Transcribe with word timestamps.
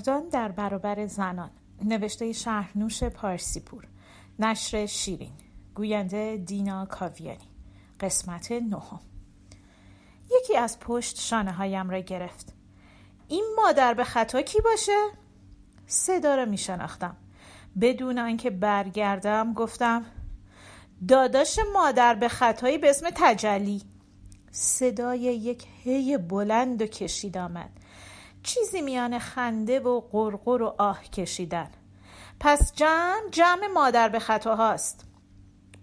مردان 0.00 0.28
در 0.28 0.48
برابر 0.48 1.06
زنان. 1.06 1.50
نوشته 1.84 2.32
شهرنوش 2.32 3.04
پارسیپور. 3.04 3.86
نشر 4.38 4.86
شیرین. 4.86 5.32
گوینده 5.74 6.36
دینا 6.36 6.86
کاویانی. 6.86 7.48
قسمت 8.00 8.52
نهم. 8.52 9.00
یکی 10.30 10.56
از 10.56 10.78
پشت 10.78 11.20
شانه 11.20 11.52
هایم 11.52 11.90
را 11.90 11.98
گرفت. 11.98 12.52
این 13.28 13.44
مادر 13.56 13.94
به 13.94 14.04
خطا 14.04 14.42
کی 14.42 14.60
باشه؟ 14.60 15.10
صدا 15.86 16.34
را 16.34 16.44
می 16.44 16.58
بدون 17.80 18.18
آنکه 18.18 18.50
برگردم 18.50 19.52
گفتم 19.52 20.04
داداش 21.08 21.58
مادر 21.72 22.14
به 22.14 22.28
خطایی 22.28 22.78
به 22.78 22.90
اسم 22.90 23.06
تجلی. 23.14 23.82
صدای 24.50 25.20
یک 25.20 25.66
هی 25.84 26.18
بلند 26.18 26.82
و 26.82 26.86
کشید 26.86 27.38
آمد. 27.38 27.79
چیزی 28.42 28.80
میان 28.80 29.18
خنده 29.18 29.80
و 29.80 30.00
قرقر 30.00 30.62
و 30.62 30.74
آه 30.78 31.04
کشیدن. 31.04 31.70
پس 32.40 32.72
جمع 32.74 33.30
جمع 33.30 33.66
مادر 33.66 34.08
به 34.08 34.18
خطاهاست 34.18 35.04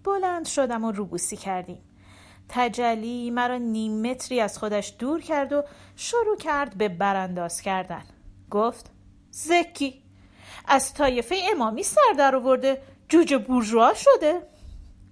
بلند 0.04 0.46
شدم 0.46 0.84
و 0.84 0.92
روبوسی 0.92 1.36
کردیم. 1.36 1.84
تجلی 2.48 3.30
مرا 3.30 3.56
نیم 3.56 4.10
متری 4.10 4.40
از 4.40 4.58
خودش 4.58 4.94
دور 4.98 5.20
کرد 5.20 5.52
و 5.52 5.62
شروع 5.96 6.36
کرد 6.36 6.78
به 6.78 6.88
برانداز 6.88 7.60
کردن. 7.60 8.04
گفت 8.50 8.90
زکی 9.30 10.02
از 10.68 10.94
طایفه 10.94 11.36
امامی 11.50 11.82
سر 11.82 12.12
در 12.18 12.36
آورده 12.36 12.82
جوجه 13.08 13.38
بورژوا 13.38 13.94
شده. 13.94 14.42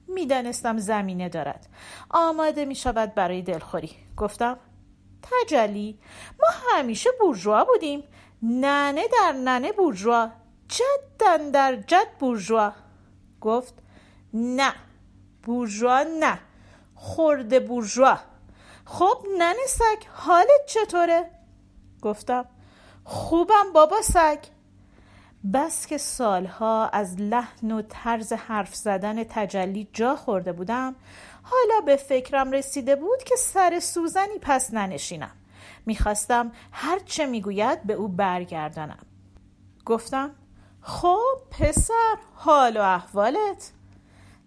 می‌دانستم 0.08 0.78
زمینه 0.78 1.28
دارد. 1.28 1.68
آماده 2.10 2.64
می 2.64 2.74
شود 2.74 3.14
برای 3.14 3.42
دلخوری. 3.42 3.90
گفتم 4.16 4.58
تجلی 5.30 5.98
ما 6.40 6.46
همیشه 6.70 7.10
بورژوا 7.20 7.64
بودیم. 7.64 8.04
ننه 8.42 9.02
در 9.12 9.32
ننه 9.32 9.72
بورژوا. 9.72 10.30
جدن 10.68 11.50
در 11.50 11.76
جد 11.76 12.06
بورژوا. 12.20 12.72
گفت 13.40 13.74
نه 14.34 14.74
بورژوا 15.42 16.02
نه. 16.20 16.38
خورده 16.94 17.60
بورژوا. 17.60 18.18
خب 18.84 19.24
ننه 19.38 19.66
سگ 19.68 20.06
حالت 20.12 20.66
چطوره؟ 20.66 21.30
گفتم 22.02 22.44
خوبم 23.04 23.72
بابا 23.74 24.02
سگ. 24.02 24.38
بس 25.52 25.86
که 25.86 25.98
سالها 25.98 26.88
از 26.88 27.20
لحن 27.20 27.72
و 27.72 27.82
طرز 27.88 28.32
حرف 28.32 28.74
زدن 28.74 29.24
تجلی 29.24 29.88
جا 29.92 30.16
خورده 30.16 30.52
بودم 30.52 30.94
حالا 31.50 31.80
به 31.86 31.96
فکرم 31.96 32.52
رسیده 32.52 32.96
بود 32.96 33.22
که 33.22 33.36
سر 33.36 33.80
سوزنی 33.80 34.38
پس 34.40 34.74
ننشینم. 34.74 35.36
می‌خواستم 35.86 36.52
هر 36.72 36.98
چه 36.98 37.26
می‌گوید 37.26 37.82
به 37.82 37.92
او 37.94 38.08
برگردانم. 38.08 39.06
گفتم 39.84 40.30
خب 40.80 41.38
پسر 41.50 42.16
حال 42.34 42.76
و 42.76 42.80
احوالت. 42.80 43.72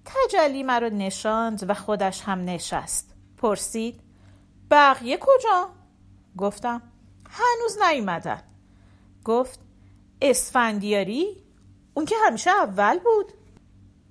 تجلی 0.06 0.64
مرا 0.64 0.90
نشاند 0.90 1.70
و 1.70 1.74
خودش 1.74 2.22
هم 2.22 2.46
نشست. 2.46 3.14
پرسید 3.38 4.02
بقیه 4.72 5.18
کجا؟ 5.22 5.70
گفتم 6.38 6.82
هنوز 7.30 7.78
نیومدن. 7.90 8.44
گفت 9.26 9.60
اسفندیاری؟ 10.22 11.44
اون 11.94 12.06
که 12.06 12.16
همیشه 12.26 12.52
اول 12.52 13.00
بود. 13.00 13.34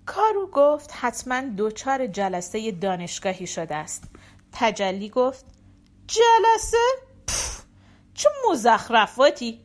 کارو 0.08 0.46
گفت 0.52 0.90
حتما 1.00 1.40
دوچار 1.40 2.06
جلسه 2.06 2.72
دانشگاهی 2.72 3.46
شده 3.46 3.74
است 3.74 4.04
تجلی 4.52 5.08
گفت 5.08 5.44
جلسه؟ 6.06 6.76
پف. 7.26 7.62
چه 8.14 8.28
مزخرفاتی 8.50 9.60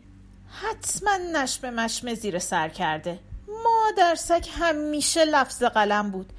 حتما 0.47 1.17
نشم 1.33 1.69
مشم 1.69 2.13
زیر 2.13 2.39
سر 2.39 2.69
کرده 2.69 3.19
مادر 3.47 4.15
سگ 4.15 4.47
همیشه 4.51 5.25
لفظ 5.25 5.63
قلم 5.63 6.11
بود 6.11 6.33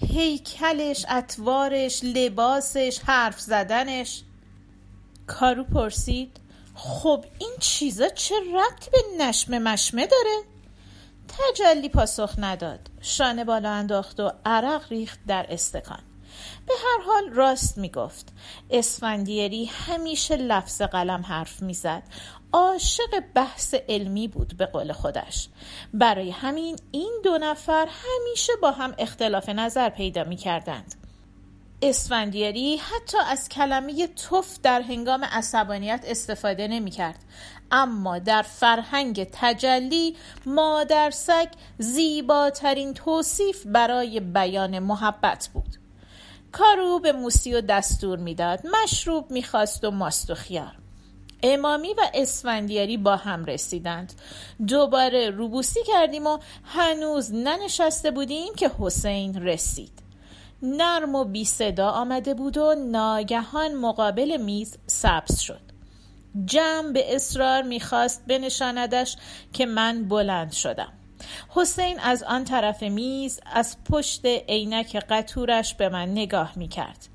هیکلش 0.00 1.06
اتوارش 1.10 2.04
لباسش 2.04 3.00
حرف 3.04 3.40
زدنش 3.40 4.22
کارو 5.26 5.64
پرسید 5.64 6.36
خب 6.74 7.24
این 7.38 7.52
چیزا 7.60 8.08
چه 8.08 8.34
ربطی 8.34 8.90
به 8.90 9.24
نشمه 9.24 9.58
مشمه 9.58 10.06
داره؟ 10.06 10.42
تجلی 11.40 11.88
پاسخ 11.88 12.34
نداد. 12.38 12.80
شانه 13.00 13.44
بالا 13.44 13.70
انداخت 13.70 14.20
و 14.20 14.32
عرق 14.44 14.82
ریخت 14.90 15.18
در 15.26 15.46
استکان. 15.48 16.02
به 16.66 16.74
هر 16.84 17.04
حال 17.06 17.30
راست 17.32 17.78
می‌گفت. 17.78 18.32
اسفندیری 18.70 19.64
همیشه 19.64 20.36
لفظ 20.36 20.82
قلم 20.82 21.22
حرف 21.22 21.62
می‌زد. 21.62 22.02
عاشق 22.52 23.20
بحث 23.34 23.74
علمی 23.88 24.28
بود 24.28 24.56
به 24.56 24.66
قول 24.66 24.92
خودش. 24.92 25.48
برای 25.94 26.30
همین 26.30 26.76
این 26.90 27.20
دو 27.24 27.38
نفر 27.38 27.86
همیشه 27.86 28.52
با 28.62 28.70
هم 28.70 28.94
اختلاف 28.98 29.48
نظر 29.48 29.88
پیدا 29.88 30.24
می 30.24 30.36
کردند 30.36 30.94
اسفندیاری 31.82 32.76
حتی 32.76 33.18
از 33.26 33.48
کلمه 33.48 34.06
توف 34.06 34.58
در 34.62 34.80
هنگام 34.80 35.24
عصبانیت 35.24 36.04
استفاده 36.06 36.68
نمی 36.68 36.90
کرد 36.90 37.24
اما 37.70 38.18
در 38.18 38.42
فرهنگ 38.42 39.28
تجلی 39.32 40.16
مادر 40.46 41.10
سگ 41.10 41.48
زیباترین 41.78 42.94
توصیف 42.94 43.66
برای 43.66 44.20
بیان 44.20 44.78
محبت 44.78 45.50
بود. 45.52 45.76
کارو 46.52 46.98
به 46.98 47.12
موسی 47.12 47.54
و 47.54 47.60
دستور 47.60 48.18
می‌داد. 48.18 48.60
مشروب 48.66 49.30
می‌خواست 49.30 49.84
و 49.84 49.90
ماست 49.90 50.30
و 50.30 50.34
خیار. 50.34 50.76
امامی 51.42 51.94
و 51.94 52.00
اسفندیاری 52.14 52.96
با 52.96 53.16
هم 53.16 53.44
رسیدند. 53.44 54.12
دوباره 54.68 55.30
روبوسی 55.30 55.80
کردیم 55.86 56.26
و 56.26 56.38
هنوز 56.64 57.34
ننشسته 57.34 58.10
بودیم 58.10 58.54
که 58.54 58.70
حسین 58.78 59.42
رسید. 59.42 60.09
نرم 60.62 61.14
و 61.14 61.24
بی 61.24 61.44
صدا 61.44 61.90
آمده 61.90 62.34
بود 62.34 62.56
و 62.56 62.74
ناگهان 62.74 63.74
مقابل 63.74 64.36
میز 64.36 64.78
سبز 64.86 65.38
شد. 65.38 65.60
جمع 66.44 66.92
به 66.92 67.14
اصرار 67.14 67.62
می‌خواست 67.62 68.24
بنشاندش 68.26 69.16
که 69.52 69.66
من 69.66 70.08
بلند 70.08 70.52
شدم. 70.52 70.92
حسین 71.48 72.00
از 72.00 72.22
آن 72.22 72.44
طرف 72.44 72.82
میز 72.82 73.40
از 73.52 73.76
پشت 73.90 74.26
عینک 74.26 74.96
قطورش 74.96 75.74
به 75.74 75.88
من 75.88 76.08
نگاه 76.08 76.52
می‌کرد. 76.56 77.08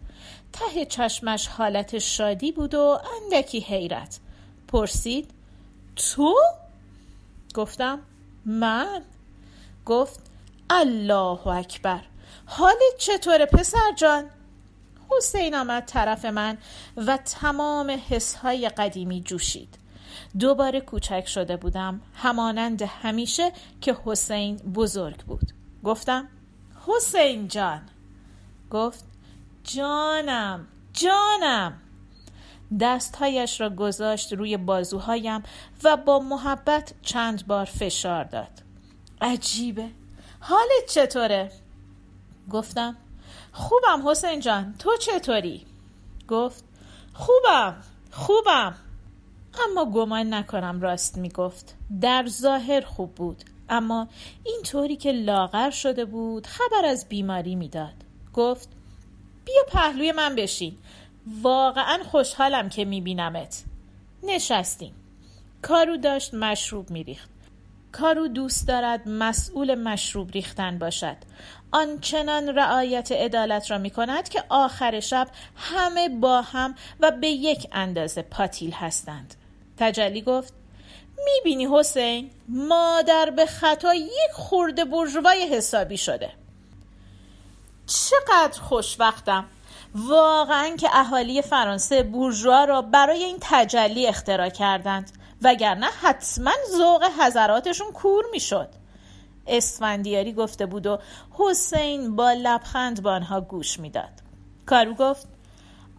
ته 0.53 0.85
چشمش 0.85 1.47
حالت 1.47 1.97
شادی 1.97 2.51
بود 2.51 2.73
و 2.75 3.00
اندکی 3.23 3.59
حیرت. 3.59 4.19
پرسید 4.67 5.31
تو؟ 5.95 6.35
گفتم 7.53 8.00
من؟ 8.45 9.01
گفت 9.85 10.19
الله 10.69 11.47
اکبر. 11.47 12.01
حالت 12.45 12.97
چطوره 12.97 13.45
پسر 13.45 13.94
جان؟ 13.95 14.29
حسین 15.09 15.56
آمد 15.56 15.85
طرف 15.85 16.25
من 16.25 16.57
و 16.97 17.17
تمام 17.17 18.00
حسهای 18.09 18.69
قدیمی 18.69 19.22
جوشید. 19.22 19.78
دوباره 20.39 20.81
کوچک 20.81 21.28
شده 21.28 21.57
بودم. 21.57 22.01
همانند 22.13 22.81
همیشه 22.81 23.51
که 23.81 23.97
حسین 24.05 24.57
بزرگ 24.57 25.17
بود. 25.17 25.51
گفتم 25.84 26.28
حسین 26.88 27.47
جان. 27.47 27.81
گفت 28.72 29.05
جانم 29.63 30.67
جانم. 30.94 31.81
دستهایش 32.79 33.61
را 33.61 33.69
گذاشت 33.69 34.34
روی 34.34 34.57
بازوهایم 34.57 35.44
و 35.84 35.97
با 35.97 36.19
محبت 36.19 36.94
چند 37.01 37.47
بار 37.47 37.66
فشار 37.66 38.23
داد. 38.23 38.61
عجیبه. 39.22 39.89
حالت 40.39 40.85
چطوره؟ 40.90 41.52
گفتم 42.51 42.95
خوبم 43.51 44.09
حسین 44.09 44.39
جان 44.39 44.75
تو 44.79 44.97
چطوری؟ 44.97 45.65
گفت 46.27 46.63
خوبم 47.13 47.75
خوبم. 48.11 48.75
اما 49.69 49.85
گمان 49.85 50.33
نکنم 50.33 50.81
راست 50.81 51.17
می‌گفت. 51.17 51.75
در 52.01 52.25
ظاهر 52.27 52.81
خوب 52.81 53.15
بود 53.15 53.43
اما 53.69 54.07
این 54.43 54.61
طوری 54.63 54.95
که 54.95 55.11
لاغر 55.11 55.69
شده 55.69 56.05
بود 56.05 56.47
خبر 56.47 56.85
از 56.85 57.09
بیماری 57.09 57.55
می‌داد. 57.55 57.93
گفت 58.33 58.69
بیا 59.45 59.63
پهلوی 59.67 60.11
من 60.11 60.35
بشین. 60.35 60.77
واقعا 61.41 62.03
خوشحالم 62.03 62.69
که 62.69 62.85
میبینمت. 62.85 63.63
نشستیم. 64.23 64.93
کارو 65.61 65.97
داشت 65.97 66.33
مشروب 66.33 66.89
میریخت. 66.89 67.29
کارو 67.99 68.27
دوست 68.27 68.67
دارد 68.67 69.07
مسئول 69.07 69.75
مشروب 69.75 70.31
ریختن 70.31 70.77
باشد. 70.79 71.17
آنچنان 71.71 72.55
رعایت 72.55 73.11
عدالت 73.11 73.71
را 73.71 73.77
می 73.77 73.89
کند 73.89 74.29
که 74.29 74.43
آخر 74.49 74.99
شب 74.99 75.27
همه 75.55 76.09
با 76.09 76.41
هم 76.41 76.75
و 76.99 77.11
به 77.11 77.27
یک 77.27 77.67
اندازه 77.71 78.21
پاتیل 78.21 78.71
هستند. 78.71 79.35
تجلی 79.77 80.21
گفت 80.21 80.53
می‌بینی 81.25 81.67
حسین 81.71 82.29
مادر 82.49 83.29
به 83.35 83.45
خطا 83.45 83.93
یک 83.93 84.31
خورده 84.33 84.85
برجوای 84.85 85.47
حسابی 85.47 85.97
شده. 85.97 86.31
چقدر 87.87 88.61
خوشوقتم 88.61 89.45
واقعا 89.95 90.75
که 90.75 90.89
اهالی 90.93 91.41
فرانسه 91.41 92.03
بورژوا 92.03 92.63
را 92.63 92.81
برای 92.81 93.23
این 93.23 93.37
تجلی 93.41 94.07
اختراع 94.07 94.49
کردند. 94.49 95.11
وگرنه 95.45 95.87
حتما 96.01 96.51
ذوق 96.77 97.03
حضراتشون 97.19 97.91
کور 97.91 98.23
می‌شد. 98.31 98.69
اسفندیاری 99.47 100.33
گفته 100.33 100.65
بود 100.65 100.87
و 100.87 100.99
حسین 101.31 102.15
با 102.15 102.31
لبخند 102.31 103.03
به 103.03 103.09
آنها 103.09 103.41
گوش 103.41 103.79
می‌داد. 103.79 104.11
کارو 104.65 104.93
گفت 104.93 105.27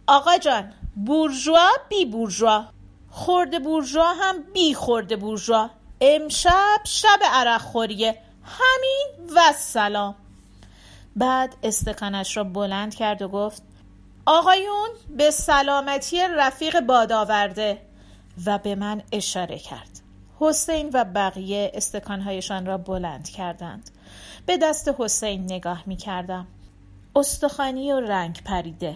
آقا 0.07 0.37
جان 0.37 0.73
بورژوا 0.95 1.69
بی 1.89 2.05
بورژوا 2.05 2.65
خورده 3.09 3.59
بورژوا 3.59 4.13
هم 4.13 4.43
بی 4.53 4.73
خورده 4.73 5.15
بورژوا. 5.15 5.69
امشب 6.01 6.79
شب 6.83 7.19
عرق 7.31 7.61
خوریه. 7.61 8.21
همین 8.43 9.29
و 9.35 9.53
سلام. 9.57 10.15
بعد 11.15 11.55
استکانش 11.63 12.37
را 12.37 12.43
بلند 12.43 12.95
کرد 12.95 13.21
و 13.21 13.27
گفت 13.27 13.61
آقایون 14.25 14.89
به 15.09 15.31
سلامتی 15.31 16.21
رفیق 16.21 16.79
باد 16.79 17.11
آورده 17.11 17.86
و 18.45 18.57
به 18.57 18.75
من 18.75 19.01
اشاره 19.11 19.59
کرد. 19.59 19.99
حسین 20.39 20.89
و 20.93 21.03
بقیه 21.03 21.71
استکانهایشان 21.73 22.65
را 22.65 22.77
بلند 22.77 23.29
کردند. 23.29 23.89
به 24.45 24.57
دست 24.57 24.91
حسین 24.97 25.43
نگاه 25.43 25.83
می 25.85 25.95
کردم 25.95 26.47
استخوانی 27.15 27.91
و 27.91 27.99
رنگ 27.99 28.43
پریده. 28.43 28.95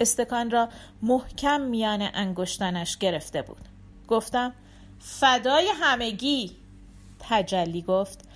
استکان 0.00 0.50
را 0.50 0.68
محکم 1.02 1.60
میان 1.60 2.08
انگشتانش 2.14 2.98
گرفته 2.98 3.42
بود. 3.42 3.68
گفتم 4.08 4.52
فدای 4.98 5.68
همگی. 5.80 6.56
تجلی 7.18 7.82
گفت 7.82 8.28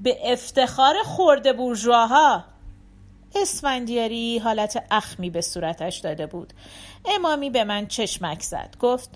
به 0.00 0.32
افتخار 0.32 0.94
خورده 1.04 1.52
بورژواها. 1.52 2.44
اسفندیاری 3.34 4.38
حالت 4.38 4.84
اخمی 4.90 5.30
به 5.30 5.40
صورتش 5.40 5.98
داده 5.98 6.26
بود. 6.26 6.52
امامی 7.04 7.50
به 7.50 7.64
من 7.64 7.86
چشمک 7.86 8.42
زد. 8.42 8.76
گفت 8.80 9.10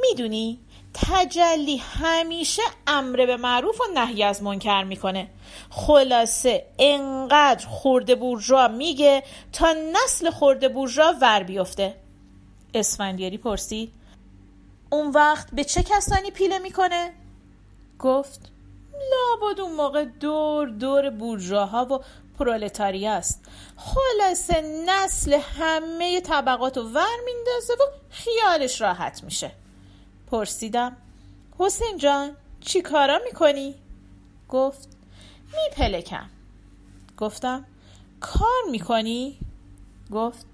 می‌دونی 0.00 0.60
تجلی 0.94 1.76
همیشه 1.76 2.62
امر 2.86 3.26
به 3.26 3.36
معروف 3.36 3.80
و 3.80 3.84
نهی 3.94 4.22
از 4.22 4.42
منکر 4.42 4.82
می‌کنه. 4.82 5.30
خلاصه 5.70 6.66
انقدر 6.78 7.66
خورده 7.66 8.14
بورژوا 8.14 8.68
میگه 8.68 9.22
تا 9.52 9.74
نسل 9.92 10.30
خورده 10.30 10.68
بورژوا 10.68 11.14
ور 11.20 11.42
بیفته. 11.42 11.94
اسفندیاری 12.74 13.38
پرسید 13.38 13.92
اون 14.90 15.10
وقت 15.10 15.48
به 15.52 15.64
چه 15.64 15.82
کسانی 15.82 16.30
پیله 16.30 16.58
می‌کنه؟ 16.58 17.12
گفت 17.98 18.40
لابد 18.92 19.60
اون 19.60 19.72
موقع 19.72 20.04
دور 20.04 20.68
دور 20.68 21.10
بورژواها 21.10 21.84
و 21.84 21.98
پرولتاری 22.38 23.06
است. 23.06 23.44
خلاصه 23.76 24.84
نسل 24.86 25.40
همه 25.58 26.20
طبقات 26.20 26.76
رو 26.76 26.82
ور 26.82 27.16
میندازه 27.24 27.72
و 27.72 27.86
خیالش 28.10 28.80
راحت 28.80 29.24
میشه. 29.24 29.50
پرسیدم 30.30 30.96
حسین 31.58 31.98
جان 31.98 32.36
چی 32.60 32.82
کارا 32.82 33.20
می‌کنی؟ 33.24 33.74
گفت 34.48 34.88
میپلکم 35.54 36.26
گفتم 37.16 37.64
کار 38.20 38.70
می‌کنی؟ 38.70 39.38
گفت 40.12 40.46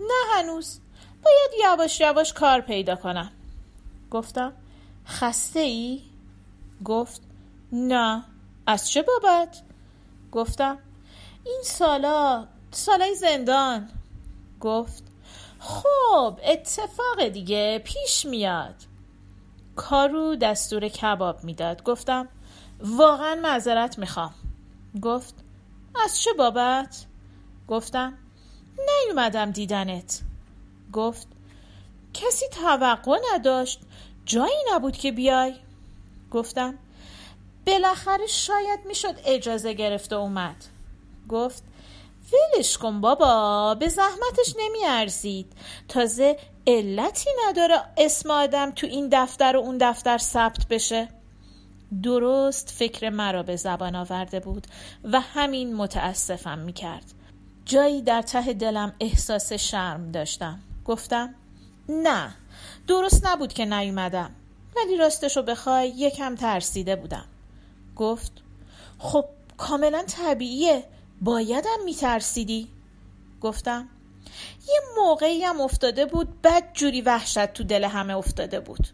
نه 0.00 0.36
هنوز 0.36 0.80
باید 1.22 1.50
یواش 1.64 2.00
یواش 2.00 2.32
کار 2.32 2.60
پیدا 2.60 2.96
کنم 2.96 3.32
گفتم 4.10 4.52
خسته 5.06 5.60
ای؟ 5.60 6.02
گفت 6.84 7.22
نه 7.72 8.24
از 8.66 8.90
چه 8.90 9.02
بابت؟ 9.02 9.62
گفتم 10.32 10.78
این 11.44 11.60
سالا 11.64 12.46
سالای 12.70 13.14
زندان 13.14 13.90
گفت 14.60 15.02
خب 15.58 16.40
اتفاق 16.44 17.28
دیگه 17.28 17.82
پیش 17.84 18.26
میاد 18.26 18.74
کارو 19.78 20.36
دستور 20.36 20.88
کباب 20.88 21.44
می‌داد. 21.44 21.82
گفتم 21.82 22.28
واقعا 22.80 23.34
معذرت 23.34 23.98
می‌خوام. 23.98 24.34
گفت 25.02 25.34
از 26.04 26.20
چه 26.20 26.32
بابت؟ 26.32 27.06
گفتم 27.68 28.18
نیومدم 28.78 29.50
دیدنت. 29.50 30.20
گفت 30.92 31.26
کسی 32.14 32.46
توقع 32.48 33.18
نداشت 33.34 33.80
جایی 34.24 34.56
نبود 34.72 34.96
که 34.96 35.12
بیای. 35.12 35.54
گفتم 36.30 36.74
بالاخره 37.66 38.26
شاید 38.26 38.80
می‌شد 38.86 39.14
اجازه 39.24 39.72
گرفته 39.72 40.16
اومد. 40.16 40.64
گفت 41.28 41.62
ولش 42.32 42.78
کن 42.78 43.00
بابا 43.00 43.74
به 43.74 43.88
زحمتش 43.88 44.54
نمیارزید. 44.58 45.52
تازه 45.88 46.38
علتی 46.68 47.30
نداره 47.46 47.80
اسم 47.96 48.30
آدم 48.30 48.70
تو 48.70 48.86
این 48.86 49.08
دفتر 49.12 49.56
و 49.56 49.60
اون 49.60 49.78
دفتر 49.80 50.18
ثبت 50.18 50.66
بشه؟ 50.70 51.08
درست 52.02 52.70
فکر 52.70 53.10
مرا 53.10 53.42
به 53.42 53.56
زبان 53.56 53.96
آورده 53.96 54.40
بود 54.40 54.66
و 55.04 55.20
همین 55.20 55.76
متاسفم 55.76 56.58
می‌کرد. 56.58 57.04
جایی 57.64 58.02
در 58.02 58.22
ته 58.22 58.52
دلم 58.52 58.92
احساس 59.00 59.52
شرم 59.52 60.12
داشتم. 60.12 60.58
گفتم 60.84 61.34
نه 61.88 62.34
درست 62.86 63.26
نبود 63.26 63.52
که 63.52 63.64
نیومدم. 63.64 64.30
ولی 64.76 64.96
راستشو 64.96 65.42
بخوای 65.42 65.88
یکم 65.88 66.34
ترسیده 66.34 66.96
بودم. 66.96 67.24
گفت 67.96 68.32
خب 68.98 69.24
کاملا 69.56 70.02
طبیعیه. 70.02 70.84
بایدم 71.20 71.78
میترسیدی؟ 71.84 72.68
گفتم 73.40 73.88
یه 74.68 74.80
موقعی 74.96 75.44
هم 75.44 75.60
افتاده 75.60 76.06
بود 76.06 76.42
بد 76.42 76.72
جوری 76.74 77.00
وحشت 77.00 77.52
تو 77.52 77.64
دل 77.64 77.84
همه 77.84 78.16
افتاده 78.16 78.60
بود. 78.60 78.88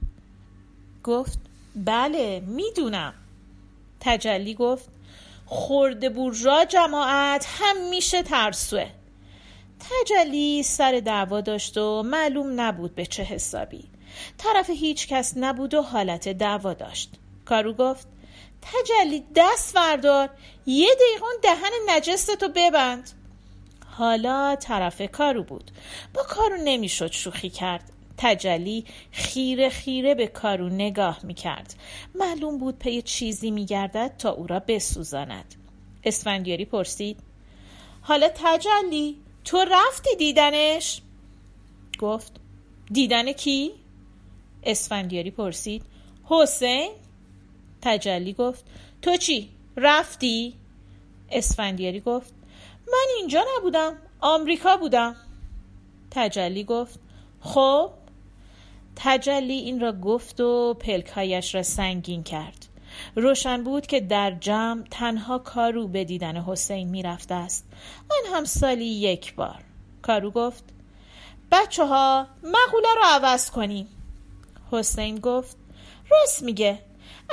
گفت 1.05 1.39
بله 1.77 2.41
می‌دونم. 2.41 3.15
تجلی 4.01 4.55
گفت 4.55 4.89
خورده 5.47 6.09
بورژا 6.09 6.65
جماعت 6.65 7.47
هم 7.49 7.89
میشه 7.89 8.23
ترسوه. 8.23 8.87
تجلی 9.91 10.63
سر 10.63 11.01
دعوا 11.05 11.41
داشت 11.41 11.79
و 11.79 12.03
معلوم 12.03 12.61
نبود 12.61 12.95
به 12.95 13.07
چه 13.07 13.23
حسابی. 13.23 13.85
طرف 14.39 14.71
هیچ 14.71 15.09
کس 15.09 15.33
نبود 15.37 15.75
و 15.75 15.83
حالت 15.83 16.29
دعوا 16.29 16.75
داشت. 16.75 17.11
کارو 17.45 17.73
گفت 17.73 18.07
تجلی 18.63 19.25
دست 19.37 19.77
وردار 19.77 20.31
یه 20.67 20.89
دقیقه 20.95 21.27
دهن 21.43 21.71
نجستتو 21.97 22.49
ببند. 22.49 23.11
حالا 23.97 24.57
طرف 24.57 25.03
کارو 25.03 25.43
بود 25.45 25.71
با 26.15 26.23
کارو 26.23 26.57
نمی‌شد 26.65 27.13
شوخی 27.13 27.51
کرد 27.51 27.93
تجلی 28.19 28.85
خیره 29.11 29.69
خیره 29.69 30.15
به 30.15 30.27
کارو 30.27 30.69
نگاه 30.69 31.21
می‌کرد 31.23 31.75
معلوم 32.15 32.59
بود 32.59 32.79
پی 32.79 33.03
چیزی 33.03 33.51
میگردد 33.51 34.15
تا 34.19 34.31
او 34.31 34.47
را 34.47 34.59
بسوزاند 34.59 35.55
اسفندیاری 36.05 36.65
پرسید 36.65 37.21
حالا 38.03 38.29
تجلی 38.35 39.17
تو 39.45 39.65
رفتی 39.71 40.17
دیدنش؟ 40.19 41.03
گفت 41.99 42.33
دیدن 42.93 43.33
کی؟ 43.33 43.71
اسفندیاری 44.63 45.31
پرسید 45.31 45.83
حسین؟ 46.25 46.93
تجلی 47.83 48.33
گفت 48.33 48.65
تو 49.03 49.17
چی؟ 49.17 49.49
رفتی؟ 49.77 50.55
اسفندیاری 51.31 52.01
گفت 52.01 52.34
من 52.95 53.07
اینجا 53.19 53.45
نبودم. 53.57 53.97
آمریکا 54.21 54.77
بودم. 54.77 55.17
تجلی 56.11 56.65
گفت 56.65 57.01
خب. 57.41 57.91
تجلی 58.97 59.53
این 59.53 59.81
را 59.81 59.93
گفت 59.93 60.41
و 60.41 60.75
پلکهایش 60.75 61.55
را 61.55 61.63
سنگین 61.63 62.23
کرد. 62.23 62.67
روشن 63.17 63.65
بود 63.65 63.87
که 63.87 64.01
در 64.01 64.31
جمع 64.31 64.83
تنها 64.91 65.39
کارو 65.39 65.89
به 65.89 66.05
دیدن 66.05 66.37
حسین 66.37 66.89
می‌رفته 66.89 67.35
است. 67.35 67.67
آن 68.11 68.35
هم 68.35 68.45
سالی 68.45 68.85
یک 68.85 69.35
بار. 69.35 69.65
کارو 70.03 70.31
گفت 70.31 70.65
بچه 71.53 71.87
ها 71.87 72.27
مقوله 72.43 72.95
رو 72.97 73.03
عوض 73.05 73.51
کنیم. 73.51 73.89
حسین 74.71 75.19
گفت 75.19 75.57
راست 76.11 76.43
میگه. 76.43 76.79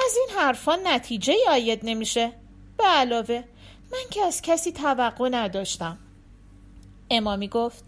از 0.06 0.18
این 0.18 0.38
حرفا 0.40 0.76
نتیجه 0.84 1.34
آید 1.50 1.80
نمیشه. 1.84 2.32
به 2.78 2.84
علاوه 2.84 3.44
من 3.92 4.10
که 4.12 4.22
از 4.22 4.42
کسی 4.42 4.72
توقع 4.72 5.30
نداشتم. 5.32 5.98
امامی 7.10 7.48
گفت 7.48 7.84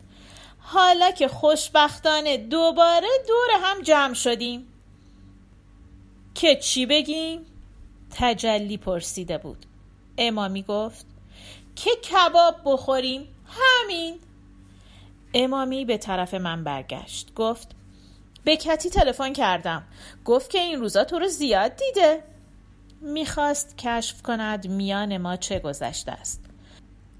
حالا 0.60 1.12
که 1.12 1.28
خوشبختانه 1.28 2.38
دوباره 2.38 3.08
دور 3.28 3.48
هم 3.62 3.82
جمع 3.82 4.14
شدیم. 4.14 4.68
که 6.36 6.56
چی 6.56 6.86
بگیم؟ 6.86 7.46
تجلی 8.12 8.78
پرسیده 8.78 9.38
بود. 9.38 9.66
امامی 10.18 10.64
گفت 10.64 11.06
که 11.76 11.92
کباب 11.96 12.56
بخوریم؟ 12.66 13.28
همین. 13.48 14.20
امامی 15.34 15.86
به 15.86 15.98
طرف 15.98 16.34
من 16.34 16.64
برگشت. 16.64 17.34
گفت 17.34 17.68
به 18.44 18.58
کتی 18.58 18.90
تلفن 18.90 19.34
کردم. 19.34 19.84
گفت 20.26 20.50
که 20.50 20.60
این 20.60 20.80
روزا 20.80 21.04
تو 21.04 21.20
رو 21.20 21.28
زیاد 21.28 21.76
دیده. 21.76 22.24
می‌خواست 23.04 23.78
کشف 23.78 24.22
کند 24.22 24.68
میان 24.68 25.18
ما 25.18 25.36
چه 25.36 25.60
گذشته 25.60 26.12
است 26.12 26.46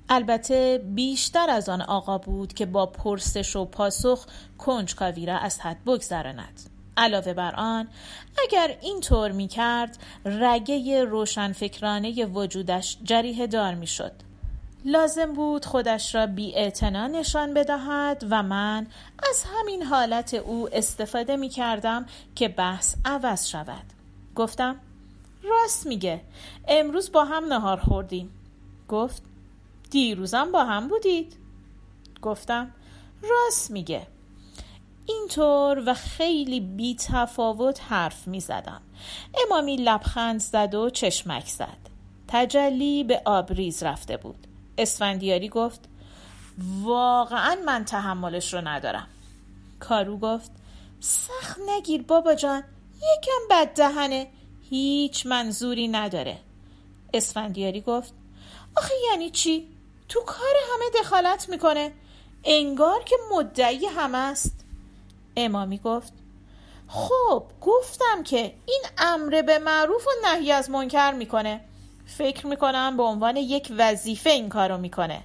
البته 0.10 0.84
بیشتر 0.86 1.50
از 1.50 1.70
آن 1.70 1.82
آقا 1.82 2.18
بود 2.18 2.54
که 2.54 2.66
با 2.66 2.86
پرسش 2.86 3.56
و 3.56 3.66
پاسخ 3.66 4.26
کنجکاوی 4.58 5.26
را 5.26 5.38
از 5.38 5.60
حد 5.60 5.84
بگذراند 5.86 6.70
علاوه 6.98 7.34
بر 7.34 7.56
آن 7.56 7.88
اگر 8.44 8.78
این 8.82 9.02
طور 9.02 9.32
می 9.32 9.48
کرد 9.48 9.98
رگه 10.26 11.04
روشنفکرانه 11.04 12.26
وجودش 12.26 12.98
جریه 13.04 13.48
دار 13.48 13.76
می 13.76 13.88
شد. 13.88 14.12
لازم 14.86 15.34
بود 15.34 15.66
خودش 15.66 16.16
را 16.16 16.26
بی 16.26 16.72
نشان 16.94 17.54
بدهد 17.54 18.26
و 18.30 18.44
من 18.44 18.88
از 19.30 19.44
همین 19.44 19.84
حالت 19.84 20.34
او 20.34 20.70
استفاده 20.76 21.36
می 21.36 21.50
کردم 21.50 22.06
که 22.36 22.48
بحث 22.48 22.96
عوض 23.06 23.48
شود. 23.48 23.86
گفتم 24.36 24.76
راست 25.44 25.88
میگه 25.88 26.22
امروز 26.68 27.12
با 27.12 27.26
هم 27.26 27.46
نهار 27.46 27.78
خوردیم. 27.78 28.30
گفت 28.88 29.24
دیروزم 29.90 30.52
با 30.52 30.64
هم 30.64 30.88
بودید. 30.88 31.38
گفتم 32.22 32.72
راست 33.22 33.72
میگه 33.72 34.08
اینطور 35.06 35.84
و 35.86 35.94
خیلی 35.94 36.60
بی 36.60 36.96
تفاوت 36.96 37.82
حرف 37.84 38.28
می 38.28 38.40
زدم. 38.40 38.82
امامی 39.46 39.76
لبخند 39.76 40.40
زد 40.40 40.76
و 40.76 40.90
چشمک 40.90 41.48
زد. 41.48 41.78
تجلی 42.28 43.04
به 43.04 43.22
آبریز 43.26 43.84
رفته 43.84 44.18
بود. 44.18 44.48
اسفندیاری 44.78 45.50
گفت 45.50 45.80
واقعا 46.84 47.58
من 47.66 47.86
تحملش 47.86 48.54
رو 48.54 48.68
ندارم. 48.68 49.08
کارو 49.80 50.18
گفت 50.18 50.52
سخت 51.00 51.60
نگیر 51.70 52.04
بابا 52.04 52.36
جان 52.36 52.64
یکم 52.96 53.48
بد 53.50 53.74
دهنه 53.74 54.28
هیچ 54.74 55.26
منظوری 55.26 55.88
نداره. 55.88 56.38
اسفندیاری 57.14 57.82
گفت 57.82 58.14
آخه 58.78 58.94
یعنی 59.12 59.30
چی؟ 59.30 59.68
تو 60.10 60.22
کار 60.22 60.56
همه 60.74 61.04
دخالت 61.04 61.50
می‌کنه. 61.50 61.92
انگار 62.44 63.04
که 63.04 63.16
مدعی 63.32 63.86
همه 63.86 64.18
است. 64.18 64.66
امامی 65.38 65.78
گفت 65.78 66.14
خب 66.88 67.44
گفتم 67.62 68.24
که 68.24 68.54
این 68.66 68.84
امر 68.98 69.42
به 69.42 69.60
معروف 69.60 70.08
و 70.08 70.12
نهی 70.28 70.52
از 70.52 70.70
منکر 70.70 71.12
می‌کنه. 71.12 71.62
فکر 72.06 72.48
می‌کنم 72.48 72.98
به 72.98 73.04
عنوان 73.04 73.38
یک 73.38 73.74
وظیفه 73.78 74.30
این 74.30 74.50
کارو 74.50 74.78
می‌کنه. 74.78 75.24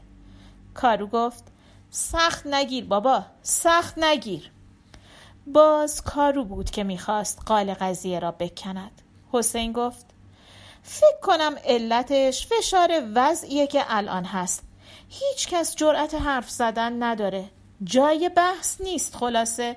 کارو 0.75 1.07
گفت 1.07 1.45
سخت 1.91 2.47
نگیر 2.47 2.85
بابا 2.85 3.25
سخت 3.43 3.99
نگیر. 3.99 4.51
باز 5.47 6.03
کارو 6.03 6.45
بود 6.45 6.71
که 6.71 6.85
می‌خواست 6.85 7.43
قال 7.47 7.75
قضیه 7.75 8.19
را 8.19 8.31
بکند. 8.31 9.03
حسین 9.33 9.73
گفت 9.73 10.07
فکر 10.83 11.21
کنم 11.23 11.57
علتش 11.65 12.47
فشار 12.47 13.03
وضعیه 13.15 13.67
که 13.67 13.85
الان 13.89 14.25
هست. 14.25 14.63
هیچ 15.09 15.49
کس 15.49 15.77
جرأت 15.77 16.15
حرف 16.15 16.51
زدن 16.51 17.03
نداره. 17.03 17.45
جای 17.85 18.29
بحث 18.29 18.81
نیست 18.81 19.17
خلاصه. 19.17 19.77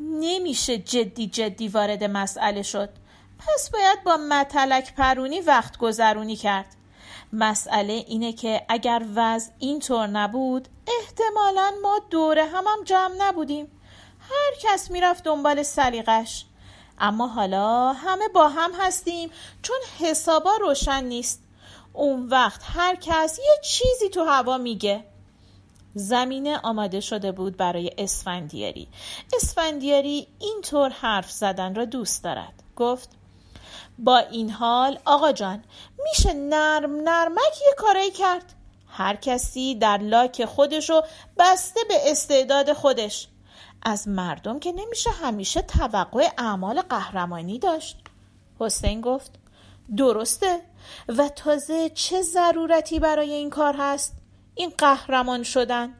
نمیشه 0.00 0.78
جدی 0.78 1.26
جدی 1.26 1.68
وارد 1.68 2.04
مسئله 2.04 2.62
شد. 2.62 2.88
پس 3.38 3.70
باید 3.70 4.04
با 4.04 4.16
متلک 4.16 4.94
پرونی 4.94 5.40
وقت 5.40 5.76
گذرونی 5.76 6.36
کرد. 6.36 6.66
مسئله 7.32 7.92
اینه 7.92 8.32
که 8.32 8.62
اگر 8.68 9.02
وضع 9.14 9.50
اینطور 9.58 10.06
نبود 10.06 10.68
احتمالا 11.00 11.72
ما 11.82 12.00
دوره 12.10 12.44
هم, 12.44 12.64
هم 12.66 12.84
جمع 12.84 13.14
نبودیم. 13.18 13.80
هر 14.20 14.52
کس 14.62 14.90
می‌رفت 14.90 15.24
دنبال 15.24 15.62
سلیقش 15.62 16.44
اما 17.00 17.26
حالا 17.26 17.92
همه 17.92 18.28
با 18.28 18.48
هم 18.48 18.70
هستیم 18.78 19.30
چون 19.62 19.76
حسابا 20.00 20.56
روشن 20.60 21.04
نیست. 21.04 21.42
اون 21.92 22.26
وقت 22.28 22.60
هر 22.64 22.94
کس 22.94 23.38
یه 23.38 23.54
چیزی 23.62 24.08
تو 24.08 24.24
هوا 24.24 24.58
میگه. 24.58 25.04
زمینه 25.94 26.58
آماده 26.62 27.00
شده 27.00 27.32
بود 27.32 27.56
برای 27.56 27.90
اسفندیاری. 27.98 28.88
اسفندیاری 29.32 30.26
اینطور 30.38 30.90
حرف 30.90 31.30
زدن 31.30 31.74
را 31.74 31.84
دوست 31.84 32.24
دارد. 32.24 32.62
گفت 32.76 33.10
با 33.98 34.18
این 34.18 34.50
حال 34.50 34.98
آقا 35.04 35.32
جان 35.32 35.64
میشه 36.04 36.32
نرم 36.32 36.96
نرمک 36.96 37.60
یه 37.66 37.74
کاری 37.76 38.10
کرد. 38.10 38.54
هر 38.88 39.16
کسی 39.16 39.74
در 39.74 39.98
لاک 39.98 40.44
خودشو 40.44 41.02
بسته 41.38 41.80
به 41.88 42.10
استعداد 42.10 42.72
خودش. 42.72 43.28
از 43.82 44.08
مردم 44.08 44.58
که 44.58 44.72
نمیشه 44.72 45.10
همیشه 45.10 45.62
توقع 45.62 46.28
اعمال 46.38 46.80
قهرمانی 46.80 47.58
داشت. 47.58 47.98
حسین 48.60 49.00
گفت 49.00 49.30
درسته. 49.96 50.60
و 51.08 51.28
تازه 51.28 51.90
چه 51.90 52.22
ضرورتی 52.22 53.00
برای 53.00 53.32
این 53.32 53.50
کار 53.50 53.76
هست؟ 53.78 54.16
این 54.54 54.72
قهرمان 54.78 55.42
شدن. 55.42 55.94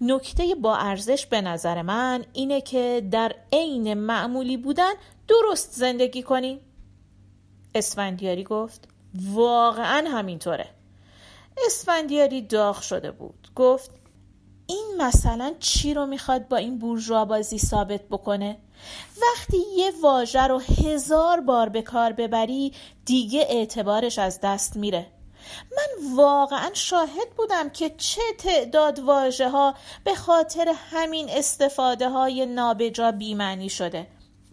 نکته 0.00 0.54
با 0.54 0.76
ارزش 0.76 1.26
به 1.26 1.40
نظر 1.40 1.82
من 1.82 2.24
اینه 2.32 2.60
که 2.60 3.08
در 3.10 3.34
عین 3.52 3.94
معمولی 3.94 4.56
بودن 4.56 4.92
درست 5.28 5.72
زندگی 5.72 6.22
کنیم 6.22 6.60
اسفندیاری 7.74 8.44
گفت 8.44 8.88
واقعا 9.14 10.10
همینطوره. 10.10 10.68
اسفندیاری 11.66 12.42
داغ 12.42 12.80
شده 12.80 13.10
بود. 13.10 13.48
گفت 13.54 13.90
این 14.70 14.86
مثلا 14.98 15.54
چی 15.60 15.94
رو 15.94 16.06
می‌خواد 16.06 16.48
با 16.48 16.56
این 16.56 16.78
بورژوا 16.78 17.24
بازی 17.24 17.58
ثابت 17.58 18.02
بکنه؟ 18.02 18.58
وقتی 19.22 19.58
یه 19.76 19.92
واژه 20.02 20.42
رو 20.42 20.58
هزار 20.58 21.40
بار 21.40 21.68
به 21.68 21.82
کار 21.82 22.12
ببری 22.12 22.72
دیگه 23.04 23.40
اعتبارش 23.40 24.18
از 24.18 24.40
دست 24.42 24.76
میره. 24.76 25.06
من 25.76 26.16
واقعا 26.16 26.70
شاهد 26.72 27.30
بودم 27.36 27.70
که 27.70 27.90
چه 27.90 28.22
تعداد 28.38 28.98
واژه 28.98 29.48
ها 29.48 29.74
به 30.04 30.14
خاطر 30.14 30.74
همین 30.90 31.30
استفاده 31.30 32.08
های 32.08 32.46
نابجا 32.46 33.12
بیمعنی 33.12 33.68
شده. 33.68 34.06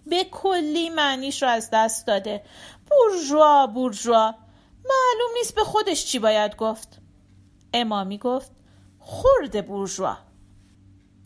به 0.08 0.24
کلی 0.24 0.90
معنیش 0.90 1.44
رو 1.44 1.50
از 1.50 1.70
دست 1.74 2.08
داده. 2.08 2.44
بورژوا 2.90 3.68
بورژوا. 3.68 4.36
معلوم 4.86 5.34
نیست 5.38 5.56
به 5.56 5.64
خودش 5.64 6.06
چی 6.06 6.20
باید 6.20 6.56
گفت. 6.56 7.00
امامی 7.74 8.18
گفت 8.18 8.55
خورد 9.08 9.68
بورژوا. 9.68 10.18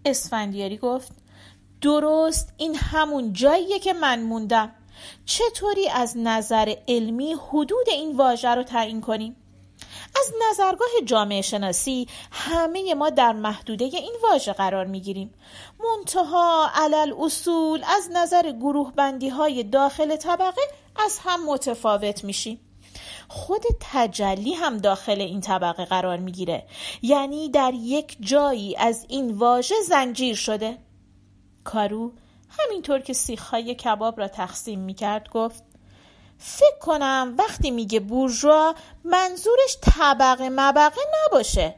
اسفندیاری 0.05 0.77
گفت 0.77 1.11
درست 1.81 2.53
این 2.57 2.75
همون 2.75 3.33
جاییه 3.33 3.79
که 3.79 3.93
من 3.93 4.21
موندم. 4.21 4.71
چطوری 5.25 5.89
از 5.89 6.17
نظر 6.17 6.75
علمی 6.87 7.35
حدود 7.49 7.89
این 7.89 8.17
واژه 8.17 8.49
رو 8.49 8.63
تعیین 8.63 9.01
کنیم؟ 9.01 9.35
از 10.19 10.33
نظرگاه 10.49 10.89
جامعه 11.05 11.41
شناسی 11.41 12.07
همه 12.31 12.93
ما 12.93 13.09
در 13.09 13.33
محدوده 13.33 13.85
این 13.85 14.15
واژه 14.23 14.53
قرار 14.53 14.85
می 14.85 15.01
گیریم 15.01 15.33
منتها 15.79 16.71
علل 16.73 17.13
اصول 17.19 17.83
از 17.97 18.09
نظر 18.13 18.51
گروه 18.51 18.93
بندی 18.93 19.29
های 19.29 19.63
داخل 19.63 20.15
طبقه 20.15 20.61
از 21.05 21.19
هم 21.23 21.45
متفاوت 21.45 22.23
میشیم. 22.23 22.68
خود 23.31 23.63
تجلی 23.79 24.53
هم 24.53 24.77
داخل 24.77 25.21
این 25.21 25.41
طبقه 25.41 25.85
قرار 25.85 26.17
می‌گیره. 26.17 26.67
یعنی 27.01 27.49
در 27.49 27.73
یک 27.75 28.17
جایی 28.19 28.75
از 28.75 29.05
این 29.09 29.31
واژه 29.31 29.75
زنجیر 29.87 30.35
شده. 30.35 30.77
کارو 31.63 32.11
همینطور 32.49 32.99
که 32.99 33.13
سیخهای 33.13 33.75
کباب 33.75 34.19
را 34.19 34.27
تقسیم 34.27 34.79
می‌کرد 34.79 35.29
گفت 35.29 35.63
فکر 36.37 36.79
کنم 36.81 37.35
وقتی 37.37 37.71
میگه 37.71 37.99
بورژوا 37.99 38.75
منظورش 39.03 39.77
طبقه 39.81 40.49
مبقه 40.49 41.01
نباشه. 41.25 41.75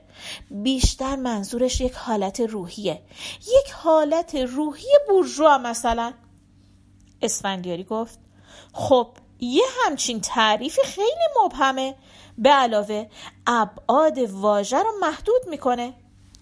بیشتر 0.51 1.15
منظورش 1.15 1.81
یک 1.81 1.93
حالت 1.93 2.39
روحیه. 2.39 3.01
یک 3.41 3.71
حالت 3.71 4.35
روحی 4.35 4.89
بورژوا 5.09 5.57
مثلا. 5.57 6.13
اسفندیاری 7.21 7.83
گفت 7.83 8.19
خب 8.73 9.07
یه 9.41 9.65
همچین 9.85 10.21
تعریف 10.21 10.79
خیلی 10.85 11.27
مبهمه. 11.43 11.95
به 12.37 12.49
علاوه 12.49 13.07
ابعاد 13.47 14.17
واژه 14.17 14.77
رو 14.77 14.91
محدود 15.01 15.41
می‌کنه. 15.47 15.93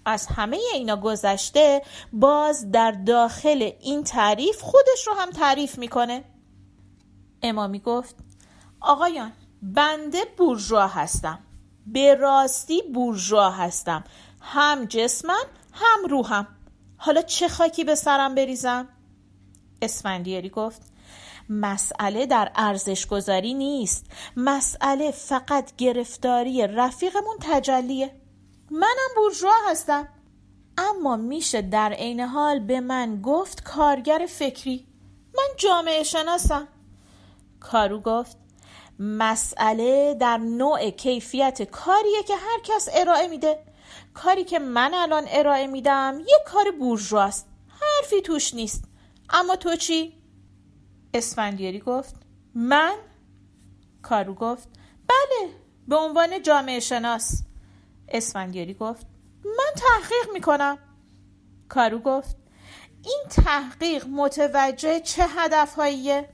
از 0.04 0.26
همه 0.26 0.58
اینا 0.74 0.96
گذشته 0.96 1.82
باز 2.12 2.70
در 2.70 2.90
داخل 2.90 3.70
این 3.80 4.04
تعریف 4.04 4.60
خودش 4.60 5.06
رو 5.06 5.14
هم 5.14 5.30
تعریف 5.30 5.78
می‌کنه. 5.78 6.24
امامی 7.42 7.78
گفت 7.78 8.14
آقایان 8.80 9.32
بنده 9.62 10.24
بورژوا 10.36 10.86
هستم. 10.86 11.38
به 11.86 12.14
راستی 12.14 12.82
بورژوا 12.82 13.50
هستم. 13.50 14.04
هم 14.40 14.84
جسمم 14.84 15.46
هم 15.72 16.04
روحم. 16.10 16.46
حالا 16.96 17.22
چه 17.22 17.48
خاکی 17.48 17.84
به 17.84 17.94
سرم 17.94 18.34
بریزم؟ 18.34 18.88
اسفندیاری 19.82 20.50
گفت 20.50 20.89
مسئله 21.50 22.26
در 22.26 22.52
ارزش 22.54 23.06
گذاری 23.06 23.54
نیست. 23.54 24.06
مسئله 24.36 25.10
فقط 25.10 25.76
گرفتاری 25.76 26.66
رفیقمون 26.66 27.36
تجلیه. 27.40 28.20
منم 28.70 29.08
بورژوا 29.16 29.52
هستم. 29.68 30.08
اما 30.78 31.16
میشه 31.16 31.62
در 31.62 31.92
عین 31.92 32.20
حال 32.20 32.58
به 32.58 32.80
من 32.80 33.22
گفت 33.22 33.62
کارگر 33.62 34.26
فکری. 34.28 34.86
من 35.34 35.48
جامعه 35.56 36.02
شناسم. 36.02 36.68
کارو 37.60 38.00
گفت 38.00 38.36
مسئله 38.98 40.14
در 40.14 40.36
نوع 40.36 40.90
کیفیت 40.90 41.62
کاریه 41.62 42.22
که 42.22 42.34
هر 42.36 42.60
کس 42.64 42.88
ارائه 42.92 43.28
میده. 43.28 43.58
کاری 44.14 44.44
که 44.44 44.58
من 44.58 44.94
الان 44.94 45.24
ارائه 45.28 45.66
میدم 45.66 46.20
یه 46.28 46.38
کار 46.46 46.70
بورژواست 46.70 47.48
حرفی 47.68 48.22
توش 48.22 48.54
نیست. 48.54 48.84
اما 49.30 49.56
تو 49.56 49.76
چی؟ 49.76 50.19
اسفندیاری 51.14 51.80
گفت 51.80 52.14
من؟ 52.54 52.96
کارو 54.02 54.34
گفت 54.34 54.68
بله 55.08 55.50
به 55.88 55.96
عنوان 55.96 56.42
جامعه 56.42 56.80
شناس 56.80 57.42
اسفندیاری 58.08 58.74
گفت 58.74 59.06
من 59.44 59.74
تحقیق 59.76 60.32
می‌کنم 60.32 60.78
کارو 61.68 61.98
گفت 61.98 62.36
این 63.04 63.22
تحقیق 63.30 64.06
متوجه 64.06 65.00
چه 65.00 65.26
هدفهاییه؟ 65.28 66.28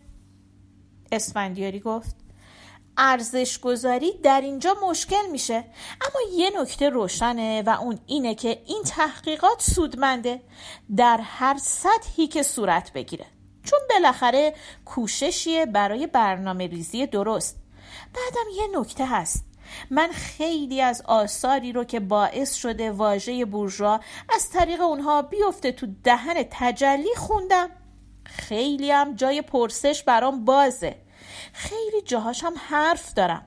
اسفندیاری 1.12 1.80
گفت 1.80 2.16
ارزش 2.98 3.58
گذاری 3.58 4.12
در 4.22 4.40
اینجا 4.40 4.76
مشکل 4.88 5.26
میشه 5.32 5.54
اما 6.00 6.36
یه 6.36 6.60
نکته 6.60 6.88
روشنه 6.88 7.62
و 7.62 7.70
اون 7.80 7.98
اینه 8.06 8.34
که 8.34 8.62
این 8.66 8.82
تحقیقات 8.82 9.62
سودمنده 9.62 10.42
در 10.96 11.20
هر 11.22 11.58
سطحی 11.58 12.26
که 12.26 12.42
صورت 12.42 12.92
بگیره 12.92 13.26
چون 13.66 13.78
بالاخره 13.90 14.54
کوششیه 14.84 15.66
برای 15.66 16.06
برنامه 16.06 16.66
ریزی 16.66 17.06
درست. 17.06 17.56
بعدم 18.14 18.50
یه 18.56 18.80
نکته 18.80 19.06
هست. 19.06 19.44
من 19.90 20.08
خیلی 20.12 20.80
از 20.80 21.02
آثاری 21.04 21.72
رو 21.72 21.84
که 21.84 22.00
باعث 22.00 22.54
شده 22.54 22.90
واژه 22.90 23.44
بورژوا 23.44 24.00
از 24.34 24.50
طریق 24.50 24.80
اونها 24.80 25.22
بیفته 25.22 25.72
تو 25.72 25.86
دهن 26.04 26.34
تجلی 26.50 27.14
خوندم. 27.16 27.70
خیلی 28.24 28.90
هم 28.90 29.14
جای 29.14 29.42
پرسش 29.42 30.02
برام 30.02 30.44
بازه. 30.44 30.96
خیلی 31.52 32.02
جاهاش 32.02 32.44
هم 32.44 32.54
حرف 32.68 33.14
دارم. 33.14 33.46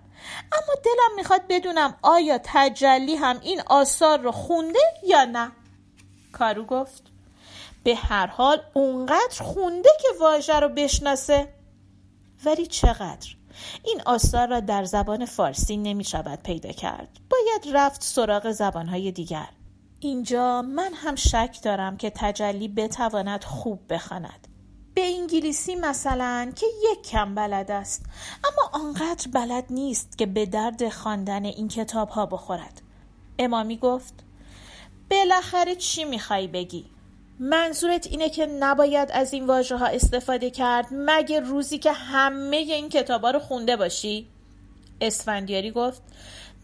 اما 0.52 0.74
دلم 0.86 1.16
می‌خواد 1.16 1.42
بدونم 1.50 1.98
آیا 2.02 2.40
تجلی 2.44 3.16
هم 3.16 3.40
این 3.42 3.62
آثار 3.68 4.20
رو 4.20 4.32
خونده 4.32 4.80
یا 5.08 5.26
نه. 5.26 5.52
کارو 6.32 6.66
گفت. 6.66 7.09
به 7.90 7.96
هر 7.96 8.28
حال 8.28 8.62
اونقدر 8.74 9.42
خونده 9.44 9.90
که 10.02 10.08
واژه 10.20 10.60
رو 10.60 10.70
بشناسه. 10.70 11.48
ولی 12.46 12.66
چقدر؟ 12.66 13.36
این 13.84 14.02
آثار 14.06 14.48
را 14.48 14.60
در 14.60 14.84
زبان 14.84 15.26
فارسی 15.26 15.78
نمی 15.78 16.04
شود 16.04 16.44
پیدا 16.44 16.72
کرد. 16.72 17.20
باید 17.30 17.78
رفت 17.78 18.04
سراغ 18.04 18.52
زبانهای 18.52 19.12
دیگر. 19.12 19.48
اینجا 20.00 20.62
من 20.62 20.94
هم 20.94 21.16
شک 21.16 21.60
دارم 21.64 21.98
که 21.98 22.12
تجلی 22.16 22.68
بتواند 22.68 23.44
خوب 23.44 23.94
بخواند. 23.94 24.48
به 24.94 25.06
انگلیسی 25.06 25.76
مثلا 25.76 26.52
که 26.56 26.66
یک 26.92 27.04
کم 27.08 27.36
بلد 27.36 27.72
است. 27.72 28.06
اما 28.44 28.86
آنقدر 28.86 29.28
بلد 29.34 29.66
نیست 29.70 30.18
که 30.18 30.26
به 30.26 30.46
درد 30.46 30.90
خواندن 30.90 31.46
این 31.46 31.68
کتاب 31.68 32.10
ها 32.10 32.26
بخورد. 32.26 32.82
امامی 33.40 33.78
گفت 33.78 34.14
بالاخره 35.12 35.76
چی 35.76 36.04
می‌خوای 36.04 36.48
بگی؟ 36.48 36.86
منظورت 37.40 38.08
اینه 38.08 38.30
که 38.30 38.46
نباید 38.46 39.10
از 39.12 39.34
این 39.34 39.48
واژه 39.48 39.78
ها 39.78 39.86
استفاده 39.86 40.50
کرد 40.50 40.88
مگه 40.92 41.40
روزی 41.40 41.80
که 41.80 41.92
همه 41.92 42.58
این 42.58 42.90
کتاب 42.90 43.22
ها 43.22 43.32
رو 43.32 43.40
خونده 43.40 43.76
باشی؟ 43.76 44.28
اسفندیاری 45.02 45.72
گفت 45.72 46.02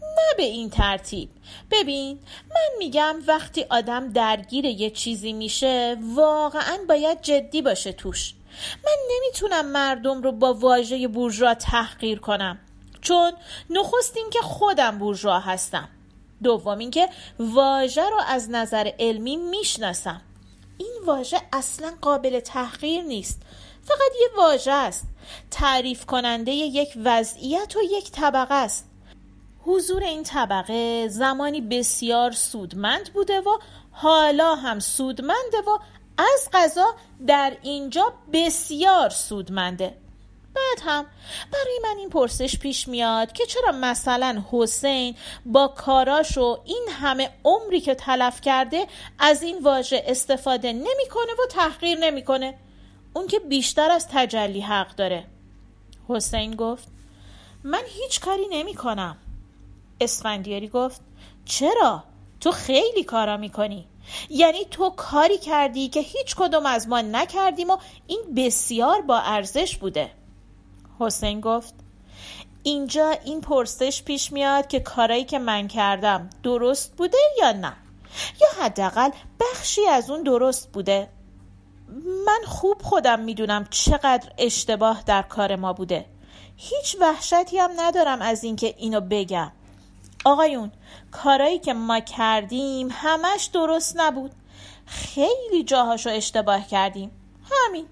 نه 0.00 0.34
به 0.36 0.42
این 0.42 0.70
ترتیب. 0.70 1.28
ببین 1.70 2.18
من 2.50 2.78
میگم 2.78 3.16
وقتی 3.26 3.64
آدم 3.70 4.12
درگیر 4.12 4.64
یه 4.64 4.90
چیزی 4.90 5.32
میشه 5.32 5.96
واقعا 6.14 6.78
باید 6.88 7.20
جدی 7.22 7.62
باشه 7.62 7.92
توش. 7.92 8.34
من 8.84 8.96
نمی‌تونم 9.10 9.66
مردم 9.66 10.22
رو 10.22 10.32
با 10.32 10.54
واژه 10.54 11.08
بورژوا 11.08 11.54
تحقیر 11.54 12.18
کنم 12.18 12.58
چون 13.00 13.32
نخست 13.70 14.14
که 14.32 14.38
خودم 14.42 14.98
بورژوا 14.98 15.40
هستم. 15.40 15.88
دوم 16.42 16.78
اینکه 16.78 17.08
واژه 17.38 18.10
رو 18.10 18.20
از 18.28 18.50
نظر 18.50 18.90
علمی 18.98 19.36
می‌شناسم. 19.36 20.22
این 20.78 20.94
واژه 21.06 21.40
اصلا 21.52 21.94
قابل 22.00 22.40
تحقیر 22.40 23.02
نیست. 23.02 23.42
فقط 23.82 24.12
یه 24.20 24.28
واژه 24.36 24.72
است. 24.72 25.06
تعریف 25.50 26.06
کننده 26.06 26.52
یک 26.52 26.88
وضعیت 27.04 27.76
و 27.76 27.80
یک 27.82 28.10
طبقه 28.10 28.54
است. 28.54 28.90
حضور 29.64 30.02
این 30.02 30.22
طبقه 30.22 31.08
زمانی 31.08 31.60
بسیار 31.60 32.30
سودمند 32.30 33.12
بوده 33.12 33.40
و 33.40 33.58
حالا 33.90 34.54
هم 34.54 34.78
سودمنده 34.78 35.58
و 35.66 35.78
از 36.18 36.48
غذا 36.52 36.94
در 37.26 37.56
اینجا 37.62 38.12
بسیار 38.32 39.10
سودمنده. 39.10 40.05
بعد 40.56 40.78
هم 40.84 41.06
برای 41.52 41.80
من 41.82 41.98
این 41.98 42.10
پرسش 42.10 42.58
پیش 42.58 42.88
میاد 42.88 43.32
که 43.32 43.46
چرا 43.46 43.72
مثلا 43.72 44.42
حسین 44.52 45.16
با 45.46 45.68
کاراش 45.68 46.38
و 46.38 46.58
این 46.64 46.88
همه 46.90 47.30
عمری 47.44 47.80
که 47.80 47.94
تلف 47.94 48.40
کرده 48.40 48.86
از 49.18 49.42
این 49.42 49.58
واژه 49.62 50.04
استفاده 50.06 50.72
نمی‌کنه 50.72 51.32
و 51.32 51.46
تحقیر 51.50 51.98
نمی‌کنه. 51.98 52.58
اون 53.14 53.26
که 53.26 53.38
بیشتر 53.38 53.90
از 53.90 54.08
تجلی 54.12 54.60
حق 54.60 54.94
داره. 54.94 55.26
حسین 56.08 56.56
گفت 56.56 56.88
من 57.64 57.82
هیچ 57.86 58.20
کاری 58.20 58.46
نمی 58.50 58.74
کنم 58.74 59.16
اسفندیاری 60.00 60.68
گفت 60.68 61.00
چرا؟ 61.44 62.04
تو 62.40 62.50
خیلی 62.50 63.04
کارا 63.04 63.36
می‌کنی. 63.36 63.88
یعنی 64.30 64.64
تو 64.64 64.90
کاری 64.90 65.38
کردی 65.38 65.88
که 65.88 66.00
هیچ 66.00 66.36
کدوم 66.36 66.66
از 66.66 66.88
ما 66.88 67.00
نکردیم 67.00 67.70
و 67.70 67.76
این 68.06 68.20
بسیار 68.36 69.00
با 69.00 69.18
ارزش 69.18 69.76
بوده. 69.76 70.10
حسین 70.98 71.40
گفت 71.40 71.74
اینجا 72.62 73.10
این 73.10 73.40
پرسش 73.40 74.02
پیش 74.02 74.32
میاد 74.32 74.66
که 74.66 74.80
کارایی 74.80 75.24
که 75.24 75.38
من 75.38 75.68
کردم 75.68 76.30
درست 76.42 76.96
بوده 76.96 77.18
یا 77.38 77.52
نه؟ 77.52 77.72
یا 78.40 78.64
حداقل 78.64 79.10
بخشی 79.40 79.86
از 79.86 80.10
اون 80.10 80.22
درست 80.22 80.72
بوده؟ 80.72 81.08
من 82.26 82.40
خوب 82.46 82.82
خودم 82.82 83.20
می‌دونم 83.20 83.66
چقدر 83.70 84.32
اشتباه 84.38 85.02
در 85.06 85.22
کار 85.22 85.56
ما 85.56 85.72
بوده. 85.72 86.06
هیچ 86.56 86.96
وحشتی 87.00 87.58
هم 87.58 87.70
ندارم 87.76 88.22
از 88.22 88.44
اینکه 88.44 88.74
اینو 88.78 89.00
بگم. 89.00 89.52
آقایون 90.24 90.72
کارایی 91.10 91.58
که 91.58 91.74
ما 91.74 92.00
کردیم 92.00 92.88
همش 92.92 93.44
درست 93.44 93.96
نبود. 93.96 94.32
خیلی 94.86 95.64
جاهاشو 95.64 96.10
اشتباه 96.10 96.66
کردیم. 96.66 97.10
همین. 97.50 97.86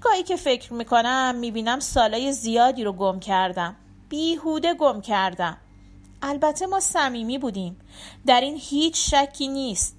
گاهی 0.00 0.22
که 0.22 0.36
فکر 0.36 0.72
می‌کنم 0.72 1.34
می‌بینم 1.34 1.80
سالای 1.80 2.32
زیادی 2.32 2.84
رو 2.84 2.92
گم 2.92 3.20
کردم. 3.20 3.76
بیهوده 4.08 4.74
گم 4.74 5.00
کردم. 5.00 5.58
البته 6.22 6.66
ما 6.66 6.80
صمیمی 6.80 7.38
بودیم. 7.38 7.80
در 8.26 8.40
این 8.40 8.56
هیچ 8.60 9.14
شکی 9.14 9.48
نیست. 9.48 9.96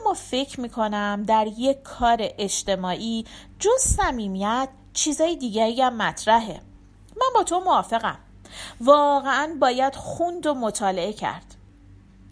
اما 0.00 0.14
فکر 0.14 0.60
می‌کنم 0.60 1.24
در 1.26 1.46
یک 1.58 1.82
کار 1.82 2.18
اجتماعی 2.20 3.24
جز 3.58 3.80
صمیمیت 3.80 4.68
چیزای 4.92 5.36
دیگری 5.36 5.82
هم 5.82 5.96
مطرحه. 5.96 6.60
من 7.16 7.26
با 7.34 7.42
تو 7.42 7.60
موافقم. 7.60 8.18
واقعا 8.80 9.56
باید 9.60 9.94
خوند 9.94 10.46
و 10.46 10.54
مطالعه 10.54 11.12
کرد. 11.12 11.54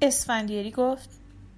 اسفندیاری 0.02 0.70
گفت 0.70 1.10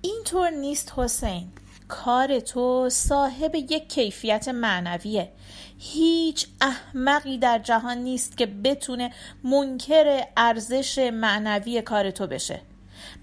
اینطور 0.03 0.51
نیست 0.51 0.93
حسین. 0.97 1.53
کار 1.91 2.41
تو 2.41 2.89
صاحب 2.89 3.55
یک 3.55 3.89
کیفیت 3.89 4.49
معنویه. 4.49 5.33
هیچ 5.79 6.47
احمقی 6.61 7.39
در 7.39 7.59
جهان 7.59 7.99
نیست 7.99 8.37
که 8.37 8.47
بتونه 8.47 9.13
منکر 9.45 10.23
ارزش 10.37 11.11
معنوی 11.13 11.83
کار 11.83 12.11
تو 12.11 12.27
بشه. 12.27 12.61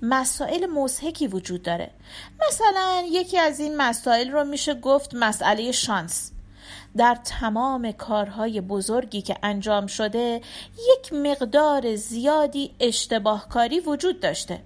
مسائل 0.01 0.65
مزهکی 0.65 1.27
وجود 1.27 1.63
داره. 1.63 1.91
مثلا 2.47 3.03
یکی 3.11 3.37
از 3.37 3.59
این 3.59 3.77
مسائل 3.77 4.31
رو 4.31 4.43
میشه 4.43 4.73
گفت 4.73 5.11
مسئله 5.13 5.71
شانس. 5.71 6.31
در 6.97 7.17
تمام 7.25 7.91
کارهای 7.91 8.61
بزرگی 8.61 9.21
که 9.21 9.35
انجام 9.43 9.87
شده 9.87 10.41
یک 10.97 11.13
مقدار 11.13 11.95
زیادی 11.95 12.75
اشتباهکاری 12.79 13.79
وجود 13.79 14.19
داشته. 14.19 14.63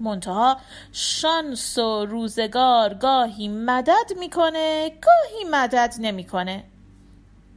منتها 0.00 0.56
شانس 0.92 1.78
و 1.78 2.06
روزگار 2.06 2.94
گاهی 2.94 3.48
مدد 3.48 4.12
می‌کنه 4.18 4.90
گاهی 5.00 5.44
مدد 5.50 5.94
نمی‌کنه. 5.98 6.64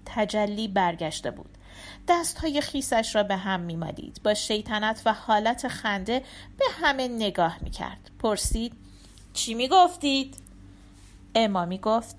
تجلی 0.06 0.68
برگشته 0.68 1.32
بود. 1.32 1.58
دست 2.08 2.38
های 2.38 2.62
خیسش 2.62 3.16
را 3.16 3.24
به 3.24 3.36
هم 3.36 3.60
میمالید. 3.60 4.22
با 4.24 4.34
شیطنت 4.34 5.02
و 5.06 5.14
حالت 5.14 5.68
خنده 5.68 6.24
به 6.58 6.66
همه 6.82 7.08
نگاه 7.08 7.58
می‌کرد. 7.62 8.12
پرسید 8.20 8.74
چی 9.34 9.54
می‌گفتید؟ 9.54 10.38
امامی 11.36 11.78
گفت 11.78 12.16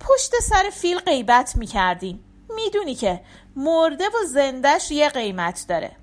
پشت 0.00 0.32
سر 0.42 0.70
فیل 0.72 0.98
غیبت 0.98 1.56
می‌کردیم. 1.56 2.24
می‌دونی 2.56 2.94
که 2.94 3.20
مرده 3.56 4.04
و 4.08 4.26
زندش 4.28 4.90
یه 4.90 5.08
قیمت 5.08 5.64
داره. 5.68 5.96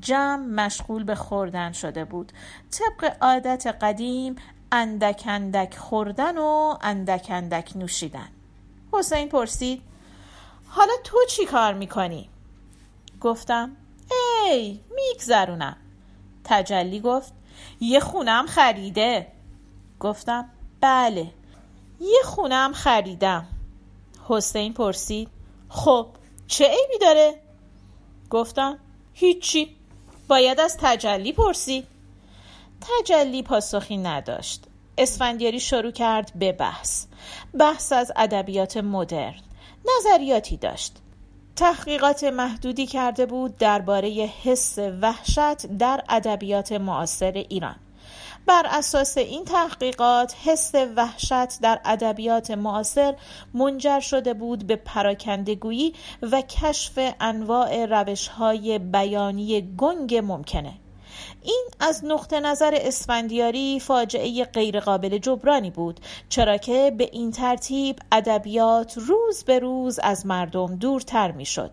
جمع 0.00 0.46
مشغول 0.46 1.04
به 1.04 1.14
خوردن 1.14 1.72
شده 1.72 2.04
بود. 2.04 2.32
طبق 2.70 3.16
عادت 3.20 3.66
قدیم 3.80 4.36
اندک 4.72 5.22
اندک 5.26 5.76
خوردن 5.76 6.38
و 6.38 6.78
اندک 6.80 7.26
اندک 7.30 7.76
نوشیدن. 7.76 8.28
حسین 8.92 9.28
پرسید 9.28 9.82
حالا 10.68 10.92
تو 11.04 11.18
چی 11.28 11.46
کار 11.46 11.74
می‌کنی؟ 11.74 12.28
گفتم 13.20 13.76
ای 14.46 14.80
میگذرونم. 14.94 15.76
تجلی 16.44 17.00
گفت 17.00 17.32
یه 17.80 18.00
خونم 18.00 18.46
خریده. 18.46 19.26
گفتم 20.00 20.50
بله 20.80 21.30
یه 22.00 22.20
خونم 22.24 22.72
خریدم. 22.72 23.46
حسین 24.28 24.72
پرسید 24.72 25.28
خب 25.68 26.06
چه 26.46 26.64
عیبی 26.64 26.98
داره؟ 27.00 27.40
گفتم 28.30 28.78
هیچی. 29.12 29.75
باید 30.28 30.60
از 30.60 30.76
تجلی 30.80 31.32
پرسید 31.32 31.86
تجلی 32.80 33.42
پاسخی 33.42 33.96
نداشت. 33.96 34.64
اسفندیاری 34.98 35.60
شروع 35.60 35.90
کرد 35.90 36.32
به 36.34 36.52
بحث. 36.52 37.06
بحث 37.58 37.92
از 37.92 38.12
ادبیات 38.16 38.76
مدرن. 38.76 39.40
نظریاتی 39.96 40.56
داشت. 40.56 40.96
تحقیقات 41.56 42.24
محدودی 42.24 42.86
کرده 42.86 43.26
بود 43.26 43.56
درباره 43.56 44.08
حس 44.44 44.78
وحشت 44.78 45.66
در 45.66 46.04
ادبیات 46.08 46.72
معاصر 46.72 47.32
ایران. 47.32 47.76
بر 48.46 48.66
اساس 48.70 49.18
این 49.18 49.44
تحقیقات 49.44 50.34
حس 50.44 50.74
وحشت 50.74 51.60
در 51.60 51.80
ادبیات 51.84 52.50
معاصر 52.50 53.14
منجر 53.54 54.00
شده 54.00 54.34
بود 54.34 54.66
به 54.66 54.76
پراکندگویی 54.76 55.94
و 56.22 56.40
کشف 56.40 57.14
انواع 57.20 57.86
روشهای 57.86 58.78
بیانی 58.78 59.74
گنگ 59.76 60.14
ممکنه. 60.24 60.72
این 61.42 61.64
از 61.80 62.04
نقطه 62.04 62.40
نظر 62.40 62.78
اسفندیاری 62.80 63.80
فاجعه 63.80 64.44
غیرقابل 64.44 65.18
جبرانی 65.18 65.70
بود 65.70 66.00
چرا 66.28 66.56
که 66.56 66.92
به 66.98 67.08
این 67.12 67.30
ترتیب 67.30 67.98
ادبیات 68.12 68.94
روز 68.98 69.44
به 69.44 69.58
روز 69.58 69.98
از 70.02 70.26
مردم 70.26 70.76
دورتر 70.76 71.32
می‌شد. 71.32 71.70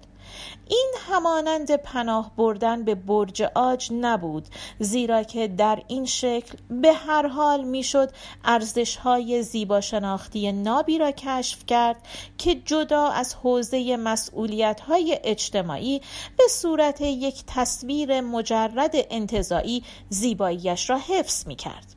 این 0.68 0.94
همانند 1.10 1.76
پناه 1.76 2.32
بردن 2.38 2.84
به 2.84 2.96
برج 2.96 3.42
آج 3.42 3.90
نبود 3.94 4.48
زیرا 4.80 5.24
که 5.24 5.48
در 5.48 5.84
این 5.88 6.06
شکل 6.06 6.58
به 6.70 6.94
هر 6.94 7.28
حال 7.28 7.64
می‌شد 7.64 8.12
ارزش 8.44 8.96
های 8.96 9.44
زیبا 9.44 9.82
شناختی 9.82 10.52
نابی 10.52 10.98
را 10.98 11.12
کشف 11.12 11.66
کرد 11.66 12.08
که 12.38 12.56
جدا 12.56 13.08
از 13.08 13.36
حوزه 13.36 13.98
مسئولیت 13.98 14.80
های 14.80 15.20
اجتماعی 15.24 16.02
به 16.38 16.44
صورت 16.50 17.02
یک 17.02 17.44
تصویر 17.48 18.22
مجرد 18.22 18.92
انتظایی 18.94 19.84
زیباییش 20.10 20.90
را 20.90 20.98
حفظ 20.98 21.48
می 21.48 21.56
کرد. 21.56 21.96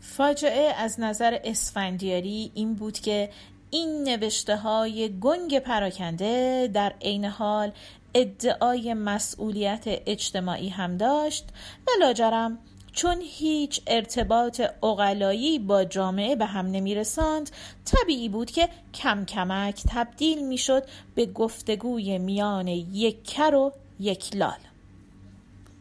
فاجعه 0.00 0.74
از 0.74 1.00
نظر 1.00 1.38
اسفندیاری 1.44 2.52
این 2.54 2.74
بود 2.74 2.98
که 2.98 3.30
این 3.74 4.04
نوشته 4.04 4.56
های 4.56 5.18
گنگ 5.20 5.58
پراکنده 5.58 6.70
در 6.74 6.94
عین 7.00 7.24
حال 7.24 7.72
ادعای 8.14 8.94
مسئولیت 8.94 9.82
اجتماعی 9.86 10.68
هم 10.68 10.96
داشت 10.96 11.44
و 11.86 11.90
لاجرم 12.00 12.58
چون 12.92 13.16
هیچ 13.20 13.82
ارتباط 13.86 14.60
اقلایی 14.82 15.58
با 15.58 15.84
جامعه 15.84 16.36
به 16.36 16.46
هم 16.46 16.66
نمی 16.66 16.94
رساند 16.94 17.50
طبیعی 17.84 18.28
بود 18.28 18.50
که 18.50 18.68
کم 18.94 19.24
کمک 19.24 19.82
تبدیل 19.88 20.46
می 20.46 20.58
شد 20.58 20.84
به 21.14 21.26
گفتگوی 21.26 22.18
میان 22.18 22.68
یک 22.68 23.24
کر 23.24 23.54
و 23.54 23.72
یک 24.00 24.36
لال. 24.36 24.58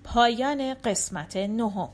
پایان 0.04 0.73
قسمت 0.73 1.38
نهم. 1.38 1.89